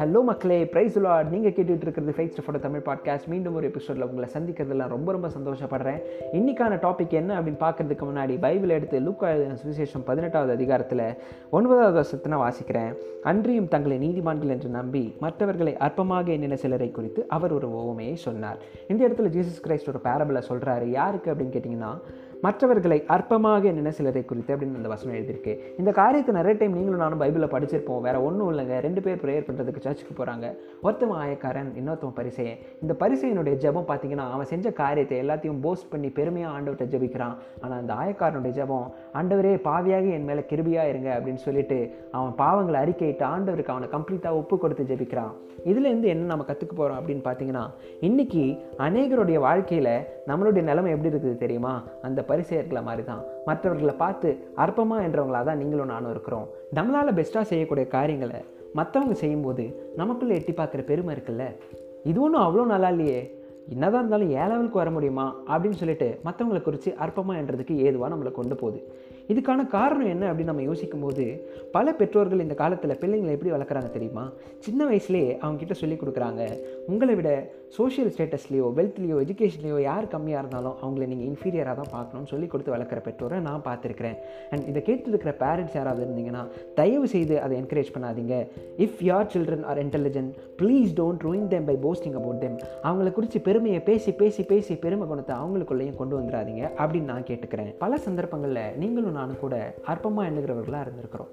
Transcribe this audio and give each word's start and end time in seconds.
Hello 0.00 0.22
மக்களே 0.22 0.64
price 0.64 1.00
Lord 1.00 1.30
நீங்கள் 1.30 1.52
கேட்டுட்டு 1.52 1.80
இருக்கிறது 1.80 2.12
ஃபேக் 2.16 2.30
ஸ்டஃபோட 2.36 2.58
தமிழ் 2.58 2.82
பாட்காஸ்ட் 2.84 3.26
மீண்டும் 3.26 3.54
ஒரு 3.54 3.66
எபிசோடில் 3.66 4.02
உங்களை 4.02 4.28
சந்திக்கிறதுல 4.32 4.88
ரொம்ப 4.88 5.12
ரொம்ப 5.12 5.28
சந்தோஷப்படுறேன். 5.28 6.00
இன்னைக்கான 6.32 6.76
டாபிக் 6.76 7.08
என்ன 7.08 7.40
அப்படின்னு 7.40 7.62
பார்க்கறதுக்கு 7.62 8.02
முன்னாடி 8.02 8.40
பைபிள் 8.40 8.68
எடுத்து 8.68 9.00
லூக்கா 9.00 9.28
சுவிசேஷம் 9.30 10.04
பதினெட்டாவது 10.04 10.52
அதிகாரத்தில் 10.52 11.16
ஒன்பதாவது 11.50 11.92
வருஷத்தை 11.92 12.32
நான் 12.32 12.52
வாசிக்கிறேன். 12.52 12.94
அன்றியும் 13.22 13.68
தங்களை 13.68 13.98
நீதிமான்கள் 13.98 14.48
என்று 14.48 14.68
நம்பி 14.68 15.16
மற்றவர்களை 15.20 15.74
அற்பமாக 15.74 16.26
எண்ணின 16.26 16.54
சிலரை 16.54 16.90
குறித்து 16.90 17.28
அவர் 17.28 17.52
ஒரு 17.52 17.68
ஓமையை 17.68 18.14
சொன்னார். 18.14 18.58
இந்த 18.88 19.08
இடத்துல 19.08 19.28
ஜீசஸ் 19.28 19.64
கிரைஸ்ட் 19.66 19.88
ஒரு 19.88 19.98
பேரபிளை 20.04 20.42
சொல்கிறாரு 20.48 20.84
யாருக்கு 20.84 21.32
அப்படின்னு 21.32 21.56
கேட்டிங்கன்னா 21.56 22.00
மற்றவர்களை 22.44 22.98
அற்பமாக 23.14 23.68
எண்ணின 23.70 23.92
சிலரை 23.98 24.22
குறித்து 24.24 24.52
அப்படின்னு 24.54 24.78
அந்த 24.80 24.90
வசனம் 24.92 25.16
எழுதியிருக்கு. 25.18 25.52
இந்த 25.80 25.90
காரியத்தை 26.00 26.32
நிறைய 26.38 26.54
டைம் 26.60 26.76
நீங்களும் 26.78 27.02
நானும் 27.04 27.20
பைபிளில் 27.22 27.52
படிச்சிருப்போம். 27.54 28.00
வேறு 28.06 28.18
ஒன்றும் 28.28 28.50
இல்லைங்க. 28.52 28.76
ரெண்டு 28.86 29.00
பேர் 29.06 29.20
ப்ரேயர் 29.24 29.46
பண்ணுறதுக்கு 29.48 29.84
சர்ச்சுக்கு 29.86 30.14
போகிறாங்க 30.18 30.46
ஒருத்தவன் 30.86 31.20
ஆயக்காரன் 31.22 31.70
இன்னொருத்தவன் 31.80 32.16
பரிசையன். 32.20 32.58
இந்த 32.82 32.94
பரிசையனுடைய 33.02 33.54
ஜெபம் 33.64 33.88
பார்த்தீங்கன்னா 33.90 34.26
அவன் 34.34 34.50
செஞ்ச 34.52 34.72
காரியத்தை 34.82 35.18
எல்லாத்தையும் 35.24 35.60
போஸ்ட் 35.66 35.90
பண்ணி 35.94 36.10
பெருமையாக 36.18 36.54
ஆண்டவர்கிட்ட 36.56 36.92
ஜெபிக்கிறான். 36.94 37.36
ஆனால் 37.62 37.78
அந்த 37.82 37.94
ஆயக்காரனுடைய 38.02 38.54
ஜெபம் 38.60 38.86
ஆண்டவரே 39.20 39.54
பாவியாக 39.68 40.12
என் 40.18 40.28
மேலே 40.30 40.44
கிருபியாக 40.52 40.92
இருங்க 40.92 41.10
அப்படின்னு 41.18 41.44
சொல்லிட்டு 41.46 41.78
அவன் 42.16 42.34
பாவங்களை 42.42 42.80
அறிக்கையிட்டு 42.84 43.26
ஆண்டவருக்கு 43.34 43.74
அவனை 43.76 43.88
கம்ப்ளீட்டாக 43.96 44.40
ஒப்பு 44.42 44.58
கொடுத்து 44.64 44.84
ஜெபிக்கிறான். 44.92 45.32
இதுலேருந்து 45.70 46.08
என்ன 46.14 46.30
நம்ம 46.32 46.44
கற்றுக்க 46.48 46.72
போகிறோம் 46.74 46.98
அப்படின்னு 47.00 47.22
பார்த்தீங்கன்னா 47.28 47.64
இன்றைக்கி 48.08 48.44
அநேகருடைய 48.86 49.38
வாழ்க்கையில் 49.46 49.92
நம்மளுடைய 50.30 50.62
நிலைமை 50.68 50.90
எப்படி 50.94 51.10
இருக்குது 51.12 51.42
தெரியுமா? 51.42 51.74
அந்த 52.06 52.20
பரிசெயர்களை 52.28 52.82
மாதிரி 52.82 53.04
தான் 53.04 53.22
மற்றவர்களை 53.44 53.94
பார்த்து 53.94 54.48
அற்பமாக 54.56 55.06
என்றவங்களாக 55.06 55.44
தான் 55.44 55.56
நீங்களும் 55.56 55.86
நானும் 55.86 56.10
இருக்கிறோம். 56.10 56.48
நம்மளால் 56.74 57.14
பெஸ்ட்டாக 57.14 57.42
செய்யக்கூடிய 57.42 57.86
காரியங்களை 57.86 58.40
மற்றவங்க 58.74 59.12
செய்யும்போது 59.12 59.92
நமக்குள்ளே 59.96 60.34
எட்டி 60.34 60.52
பார்க்குற 60.52 60.84
பெருமை 60.84 61.16
இருக்குல்ல? 61.16 61.44
இது 62.04 62.20
ஒன்றும் 62.20 62.42
அவ்வளோ 62.42 62.66
நல்லா 62.66 62.88
இல்லையே. 62.88 63.35
என்னதான் 63.74 64.00
இருந்தாலும் 64.02 64.30
ஏ 64.30 64.44
லெவலுக்கு 64.50 64.82
வர 64.82 64.90
முடியுமா 64.96 65.26
அப்படின்னு 65.52 65.80
சொல்லிட்டு 65.82 66.08
மற்றவங்களை 66.26 66.62
குறித்து 66.62 66.90
அற்பமாக 67.04 67.40
என்றதுக்கு 67.42 67.76
ஏதுவாக 67.86 68.10
நம்மளை 68.14 68.32
கொண்டு 68.38 68.56
போகுது. 68.62 68.80
இதுக்கான 69.32 69.60
காரணம் 69.66 70.10
என்ன 70.14 70.24
அப்படின்னு 70.30 70.52
நம்ம 70.52 70.62
யோசிக்கும் 70.62 71.04
போது 71.04 71.24
பல 71.72 71.92
பெற்றோர்கள் 72.00 72.42
இந்த 72.44 72.56
காலத்தில் 72.60 72.98
பிள்ளைங்களை 73.00 73.32
எப்படி 73.36 73.50
வளர்க்குறாங்க 73.54 73.90
தெரியுமா? 73.96 74.24
சின்ன 74.66 74.80
வயசுலேயே 74.90 75.30
அவங்கக்கிட்ட 75.42 75.76
சொல்லி 75.80 75.96
கொடுக்குறாங்க 76.02 76.42
உங்களை 76.92 77.14
விட 77.14 77.30
சோஷியல் 77.76 78.10
ஸ்டேட்டஸ்லேயோ 78.14 78.66
வெல்த்லேயோ 78.76 79.16
எஜுகேஷன்லேயோ 79.24 79.78
யார் 79.86 80.10
கம்மியாக 80.12 80.42
இருந்தாலும் 80.42 80.76
அவங்கள 80.82 81.06
நீங்கள் 81.12 81.28
இன்ஃபீரியராக 81.30 81.76
தான் 81.80 81.92
பார்க்கணும்னு 81.96 82.30
சொல்லி 82.32 82.46
கொடுத்து 82.52 82.74
வளர்க்குற 82.74 83.00
பெற்றோரை 83.08 83.40
நான் 83.48 83.64
பார்த்துருக்கிறேன். 83.68 84.16
அண்ட் 84.50 84.68
இதை 84.70 84.82
கேட்டுருக்கிற 84.88 85.32
பேரண்ட்ஸ் 85.42 85.76
யாராவது 85.78 86.04
இருந்தீங்கன்னா 86.06 86.44
தயவு 86.80 87.08
செய்து 87.14 87.34
அதை 87.46 87.56
என்கரேஜ் 87.62 87.92
பண்ணாதீங்க. 87.96 88.36
If 88.86 89.02
your 89.10 89.30
children 89.34 89.66
are 89.72 89.82
intelligent 89.86 90.32
please 90.62 90.94
don't 91.00 91.26
ruin 91.28 91.48
them 91.56 91.68
by 91.72 91.76
posting 91.86 92.16
about 92.20 92.40
them 92.46 92.56
அவங்கள 92.88 93.10
குறித்து 93.18 93.40
பெருமையை 93.56 93.82
பேசி 93.84 94.12
பேசி 94.12 94.42
பேசி 94.42 94.76
பெருமை 94.76 95.06
குணத்தை 95.06 95.36
அவங்களுக்குள்ளேயும் 95.36 95.96
கொண்டு 95.96 96.20
வந்துடாதீங்க 96.20 96.70
அப்படின்னு 96.76 97.04
நான் 97.04 97.22
கேட்டுக்கிறேன். 97.22 97.74
பல 97.78 97.96
சந்தர்ப்பங்களில் 97.96 98.76
நீங்களும் 98.76 99.12
நானும் 99.12 99.38
கூட 99.40 99.74
அற்பமாக 99.86 100.20
எண்ணுகிறவர்களாக 100.20 100.86
இருந்திருக்கிறோம். 100.86 101.26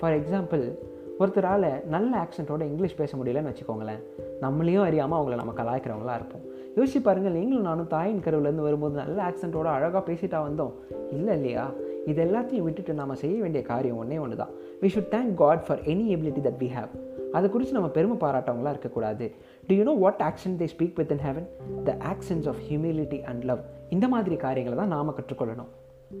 ஃபார் 0.00 0.20
எக்ஸாம்பிள் 0.20 0.74
ஒருத்தரால் 1.18 1.84
நல்ல 1.84 2.26
ஆக்சண்ட்டோட 2.26 2.60
இங்கிலீஷ் 2.60 2.96
பேச 2.96 3.16
முடியலன்னு 3.16 3.54
வச்சுக்கோங்களேன். 3.54 4.02
நம்மளையும் 4.40 4.82
அறியாமல் 4.82 5.20
அவங்கள 5.20 5.34
நம்ம 5.34 5.52
கலாய்க்கிறவங்களா 5.52 6.14
இருப்போம். 6.14 6.42
யோசிச்சு 6.76 7.02
பாருங்கள் 7.02 7.32
நீங்களும் 7.32 7.62
நானும் 7.62 7.86
தாயின் 7.86 8.20
கருவிலேருந்து 8.20 8.62
வரும்போது 8.62 8.94
நல்ல 8.94 9.22
ஆக்சண்ட்டோட 9.22 9.64
அழகாக 9.64 10.12
பேசிட்டா 10.12 10.42
வந்தோம். 10.42 10.72
இல்லை 11.10 11.34
இல்லையா? 11.34 11.72
இது 12.06 12.24
எல்லாத்தையும் 12.24 12.60
விட்டுட்டு 12.60 12.94
நாம் 12.94 13.14
செய்ய 13.14 13.40
வேண்டிய 13.40 13.64
காரியம் 13.64 13.96
ஒன்றே 13.96 14.18
ஒன்று 14.18 14.36
தான் 14.36 14.48
we 14.80 14.84
should 14.84 15.10
thank 15.10 15.34
God 15.34 15.66
for 15.66 15.80
any 15.80 16.12
ability 16.14 16.40
that 16.42 16.60
we 16.60 16.70
have 16.78 17.09
அதை 17.36 17.46
குறித்து 17.54 17.76
நம்ம 17.76 17.88
பெருமை 17.96 18.16
பாராட்டவங்களாக 18.24 18.74
இருக்கக்கூடாது. 18.74 19.26
Do 19.68 19.74
you 19.78 19.84
know 19.90 19.94
what 20.04 20.22
action 20.28 20.56
they 20.60 20.66
speak 20.74 20.98
with 21.00 21.12
in 21.16 21.22
heaven 21.26 21.46
the 21.88 21.92
actions 22.12 22.48
of 22.52 22.60
humility 22.68 23.20
and 23.30 23.44
love 23.50 23.62
இந்த 23.96 24.08
மாதிரி 24.14 24.36
காரியங்களை 24.46 24.76
தான் 24.82 24.92
நாம் 24.96 25.16
கற்றுக்கொள்ளணும். 25.18 25.70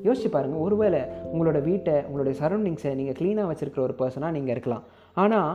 யோசிச்சு 0.06 0.30
பாருங்கள் 0.34 0.62
ஒருவேளை 0.64 1.00
உங்களோட 1.32 1.58
வீட்டை 1.68 1.94
உங்களுடைய 2.08 2.34
சரௌண்டிங்ஸை 2.42 2.92
நீங்கள் 2.98 3.16
க்ளீனாக 3.20 3.48
வச்சுருக்கிற 3.50 3.82
ஒரு 3.88 3.96
பர்சனாக 4.02 4.34
நீங்கள் 4.36 4.54
இருக்கலாம். 4.56 4.84
ஆனால் 5.22 5.52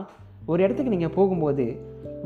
ஒரு 0.52 0.60
இடத்துக்கு 0.64 0.94
நீங்கள் 0.94 1.14
போகும்போது 1.18 1.64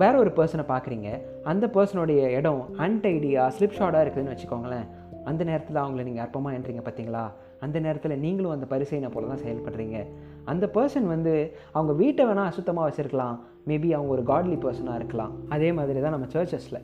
வேற 0.03 0.15
ஒரு 0.23 0.31
பர்சனை 0.39 0.65
பார்க்குறீங்க. 0.73 1.11
அந்த 1.51 1.65
பர்சனுடைய 1.77 2.23
இடம் 2.39 2.63
அன்டைடியாக 2.87 3.55
ஸ்லிப்ஷாடாக 3.59 4.03
இருக்குதுன்னு 4.05 4.35
வச்சுக்கோங்களேன். 4.35 4.89
அந்த 5.31 5.43
நேரத்தில் 5.51 5.81
அவங்கள 5.83 6.03
நீங்கள் 6.09 6.25
அற்பமாக 6.25 6.59
என்றீங்க 6.59 6.83
பார்த்தீங்களா 6.85 7.25
அந்த 7.65 7.79
நேரத்தில் 7.87 8.21
நீங்களும் 8.25 8.55
அந்த 8.55 8.67
பரிசைனை 8.73 9.09
போல 9.15 9.27
தான் 9.33 9.43
செயல்படுறீங்க. 9.43 9.99
அந்த 10.53 10.71
பர்சன் 10.77 11.09
வந்து 11.15 11.35
அவங்க 11.73 11.93
வீட்டை 11.93 12.25
வேணால் 12.29 12.51
அசுத்தமாக 12.51 12.87
வச்சுருக்கலாம். 12.89 13.37
மேபி 13.69 13.89
அவங்க 13.97 14.13
ஒரு 14.17 14.23
காட்லி 14.23 14.57
பர்சனாக 14.65 14.99
இருக்கலாம். 15.01 15.33
அதே 15.49 15.73
மாதிரி 15.73 16.01
தான் 16.01 16.17
நம்ம 16.17 16.29
சர்ச்சஸில் 16.35 16.81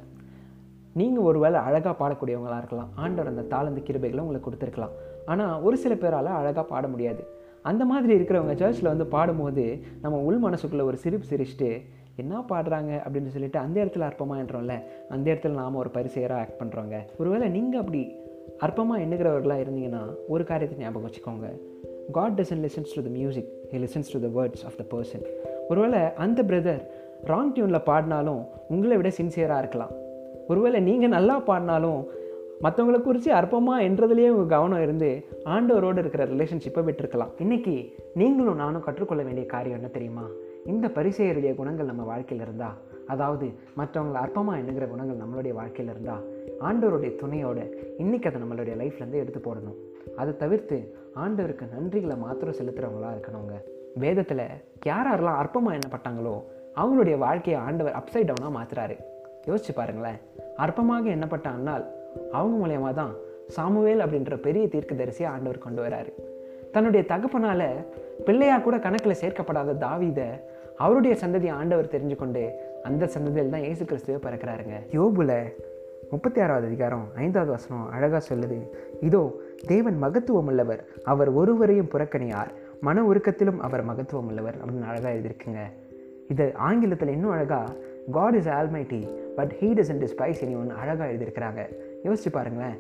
நீங்கள் 1.01 1.27
ஒரு 1.31 1.39
வேளை 1.39 1.59
அழகாக 1.69 1.95
பாடக்கூடியவங்களாக 2.03 2.61
இருக்கலாம். 2.63 2.91
ஆண்டவர் 2.95 3.33
அந்த 3.33 3.45
தாளந்து 3.55 3.81
கிருபைகளை 3.89 4.23
உங்களுக்கு 4.25 4.49
கொடுத்துருக்கலாம். 4.49 4.95
ஆனால் 5.33 5.63
ஒரு 5.63 5.77
சில 5.85 5.95
பேரால் 5.95 6.31
அழகாக 6.41 6.67
பாட 6.73 6.87
முடியாது. 6.89 7.23
அந்த 7.71 7.85
மாதிரி 7.85 8.13
இருக்கிறவங்க 8.19 8.55
சர்ச்சில் 8.63 8.93
வந்து 8.93 9.07
பாடும்போது 9.15 9.65
நம்ம 10.03 10.19
உள் 10.19 10.43
மனசுக்குள்ளே 10.47 10.85
ஒரு 10.91 10.97
சிரிப்பு 11.05 11.27
சிரிச்சுட்டு 11.31 11.71
என்ன 12.23 12.43
பாடுறாங்க? 12.51 12.93
அப்படின்னு 13.05 13.33
சொல்லிட்டு 13.35 13.59
அந்த 13.59 13.77
இடத்துல 13.85 14.07
அற்பமாக 14.11 14.43
என்றோம்ல. 14.43 14.77
அந்த 15.15 15.27
இடத்துல 15.33 15.59
நாம் 15.63 15.81
ஒரு 15.83 15.91
பரிசெயராக 15.97 16.43
ஆக்ட் 16.45 16.61
பண்ணுறோங்க 16.61 16.99
ஒருவேளை 17.19 17.49
நீங்கள் 17.57 17.81
அப்படி 17.83 18.03
அற்பமாக 18.67 19.03
எண்ணுகிறவர்களாக 19.05 19.65
இருந்தீங்கன்னா 19.65 20.03
ஒரு 20.29 20.45
காரியத்தை 20.45 20.79
ஞாபகம் 20.83 21.07
வச்சுக்கோங்க. 21.09 21.49
God 22.13 22.35
doesn't 22.41 22.63
listens 22.65 22.95
to 22.95 23.03
the 23.03 23.09
music 23.09 23.49
he 23.73 23.79
listens 23.85 24.13
to 24.13 24.19
the 24.21 24.29
words 24.39 24.65
of 24.65 24.77
the 24.77 24.85
person 24.93 25.25
ஒருவேளை 25.69 26.01
அந்த 26.15 26.43
பிரதர் 26.43 26.83
ராங் 27.25 27.53
டியூனில் 27.55 27.85
பாடினாலும் 27.85 28.43
உங்களை 28.69 28.97
விட 28.97 29.09
சின்சியராக 29.09 29.59
இருக்கலாம். 29.59 29.93
ஒருவேளை 30.49 30.81
நீங்கள் 30.81 31.09
நல்லா 31.09 31.41
பாடினாலும் 31.41 32.09
மற்றவங்களை 32.65 33.03
குறித்து 33.03 33.33
அற்பமாக 33.33 33.87
என்றதுலேயே 33.89 34.29
உங்கள் 34.29 34.53
கவனம் 34.55 34.83
இருந்து 34.83 35.25
ஆண்டவரோடு 35.45 35.99
இருக்கிற 35.99 36.27
ரிலேஷன்ஷிப்பை 36.27 36.83
விட்டுருக்கலாம். 36.89 37.33
இன்றைக்கி 37.45 37.93
நீங்களும் 38.15 38.55
நானும் 38.55 38.83
கற்றுக்கொள்ள 38.83 39.23
வேண்டிய 39.23 39.47
காரியம் 39.47 39.79
என்ன 39.79 39.89
தெரியுமா? 39.89 40.27
இந்த 40.67 40.89
பரிசெயருடைய 40.89 41.55
குணங்கள் 41.55 41.87
நம்ம 41.87 42.03
வாழ்க்கையில் 42.03 42.47
இருந்தால் 42.47 42.79
அதாவது 43.07 43.47
மற்றவங்களை 43.79 44.21
அற்பமாக 44.25 44.57
எண்ணுகிற 44.57 44.87
குணங்கள் 44.87 45.21
நம்மளுடைய 45.23 45.53
வாழ்க்கையில் 45.53 45.95
இருந்தால் 45.95 46.25
ஆண்டவருடைய 46.61 47.15
துணையோடு 47.17 47.65
இன்றைக்கி 47.99 48.27
அதை 48.31 48.41
நம்மளுடைய 48.43 48.77
லைஃப்லேருந்து 48.83 49.23
எடுத்து 49.25 49.41
போடணும். 49.49 49.77
அதை 50.21 50.33
தவிர்த்து 50.43 50.79
ஆண்டவருக்கு 51.25 51.67
நன்றிகளை 51.75 52.17
மாத்திரம் 52.25 52.59
செலுத்துகிறவங்களா 52.59 53.11
இருக்கணுங்க. 53.15 53.57
வேதத்தில் 54.05 54.45
யார் 54.91 55.09
யாரெல்லாம் 55.11 55.41
அற்பமாக 55.43 55.77
எண்ணப்பட்டாங்களோ 55.79 56.35
அவங்களுடைய 56.81 57.17
வாழ்க்கையை 57.27 57.59
ஆண்டவர் 57.67 57.99
அப்சைட் 58.01 58.29
டவுனாக 58.31 58.57
மாற்றுறாரு 58.57 58.97
யோசிச்சு 59.49 59.73
பாருங்களேன். 59.79 60.19
அற்பமாக 60.65 61.09
எண்ணப்பட்ட 61.17 61.49
அண்ணால் 61.57 61.85
அவங்க 62.37 62.55
மூலயமா 62.63 62.91
தான் 63.01 63.13
சாமுவேல் 63.57 64.03
அப்படின்ற 64.05 64.37
பெரிய 64.47 64.65
தீர்க்கதரிசியை 64.75 65.29
ஆண்டவர் 65.35 65.65
கொண்டு 65.67 65.81
வராரு. 65.87 66.13
தன்னுடைய 66.75 67.03
தகப்பனால் 67.13 67.69
பிள்ளையாக 68.27 68.63
கூட 68.63 68.77
கணக்கில் 68.87 69.21
சேர்க்கப்படாத 69.23 69.77
தாவிதை 69.85 70.29
அவருடைய 70.85 71.15
சந்ததியை 71.23 71.53
ஆண்டவர் 71.61 71.93
தெரிஞ்சு 71.95 72.17
கொண்டு 72.23 72.43
அந்த 72.89 73.05
சந்ததியில் 73.15 73.55
தான் 73.55 73.67
இயேசு 73.67 73.85
கிறிஸ்துவை 73.85 74.19
பிறக்கிறாருங்க. 74.27 74.77
யோபுல 74.97 75.33
முப்பத்தி 76.11 76.41
ஆறாவது 76.41 76.67
அதிகாரம் 76.67 77.05
ஐந்தாவது 77.15 77.51
வசனம் 77.51 77.91
அழகாக 77.95 78.21
சொல்லுது. 78.29 78.59
இதோ 79.01 79.23
தேவன் 79.67 79.99
மகத்துவம் 80.03 80.49
உள்ளவர் 80.51 80.83
அவர் 81.13 81.31
ஒருவரையும் 81.33 81.91
புறக்கணியார். 81.95 82.51
மன 82.81 83.03
உருக்கத்திலும் 83.11 83.59
அவர் 83.67 83.85
மகத்துவம் 83.85 84.29
உள்ளவர் 84.31 84.57
அப்படின்னு 84.61 84.89
அழகாக 84.91 85.15
எழுதியிருக்குங்க. 85.15 85.63
இது 86.33 86.47
ஆங்கிலத்தில் 86.69 87.13
இன்னும் 87.17 87.31
அழகாக 87.31 87.75
God 88.17 88.35
is 88.35 88.51
almighty 88.59 89.01
but 89.37 89.53
he 89.61 89.69
doesn't 89.79 90.03
despise 90.03 90.43
இனி 90.45 90.55
ஒன்று 90.55 90.75
அழகாக 90.83 91.09
எழுதியிருக்கிறாங்க. 91.13 91.63
யோசிச்சு 92.07 92.33
பாருங்களேன். 92.33 92.77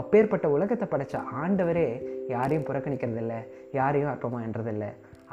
அப்பேற்பட்ட 0.00 0.48
உலகத்தை 0.56 0.88
படைச்ச 0.92 1.22
ஆண்டவரே 1.42 1.88
யாரையும் 2.34 2.66
புறக்கணிக்கிறதில்ல 2.70 3.34
யாரையும் 3.72 4.12
அற்பமாக 4.12 4.46
என்றதில்ல 4.48 4.86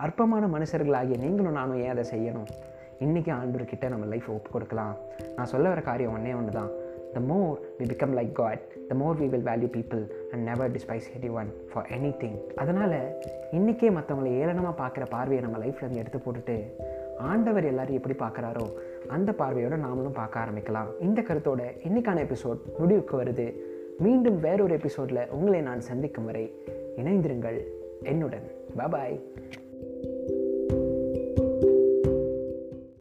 அற்பமான 0.06 0.46
மனுஷர்களாகிய 0.56 1.18
நீங்களும் 1.26 1.58
நானும் 1.60 1.82
ஏன் 1.84 1.94
அதை 1.94 2.06
செய்யணும்? 2.14 2.50
இன்றைக்கி 3.06 3.32
ஆண்டவர்கிட்ட 3.38 3.86
நம்ம 3.94 4.06
லைஃப் 4.06 4.28
ஒப்பு 4.36 4.50
கொடுக்கலாம். 4.52 4.96
நான் 5.36 5.52
சொல்ல 5.54 5.70
வர 5.70 5.82
காரியம் 5.82 6.14
ஒன்றே 6.18 6.34
ஒன்று 6.34 6.52
தான் 6.60 6.72
the 7.16 7.22
more 7.22 7.60
we 7.80 7.82
become 7.82 8.16
like 8.16 8.32
God 8.32 8.88
the 8.88 8.96
more 8.96 9.22
we 9.22 9.30
will 9.30 9.46
value 9.46 9.70
people 9.78 10.02
and 10.32 10.48
never 10.48 10.68
despise 10.68 11.08
anyone 11.20 11.34
one 11.34 11.54
for 11.74 11.88
anything 12.06 12.54
அதனால் 12.56 13.16
இன்றைக்கே 13.52 13.90
மற்றவங்களை 13.92 14.32
ஏளனமாக 14.42 14.82
பார்க்குற 14.82 15.06
பார்வையை 15.10 15.44
நம்ம 15.44 15.66
லைஃப்லேருந்து 15.66 15.96
எடுத்து 15.96 16.18
போட்டுட்டு 16.18 16.58
ஆண்டவர் 17.18 17.64
எல்லாரும் 17.64 17.96
எப்படி 17.96 18.16
பார்க்குறாரோ 18.18 18.72
அந்த 19.08 19.34
பார்வையோடு 19.34 19.76
நாமளும் 19.76 20.14
பார்க்க 20.14 20.40
ஆரம்பிக்கலாம். 20.40 20.88
இந்த 21.00 21.22
கருத்தோட 21.22 21.62
இன்றைக்கான 21.88 22.26
எபிசோட் 22.26 22.60
முடிவுக்கு 22.78 23.22
வருது. 23.22 23.54
மீண்டும் 23.98 24.40
வேறொரு 24.40 24.74
எபிசோடில் 24.74 25.30
உங்களை 25.32 25.62
நான் 25.62 25.82
சந்திக்கும் 25.82 26.26
வரை 26.26 26.54
இணைந்திருங்கள் 26.98 27.62
என்னுடன். 28.04 28.52
பாய் 28.92 29.22